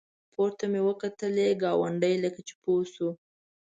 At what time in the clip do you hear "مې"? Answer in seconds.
0.71-0.81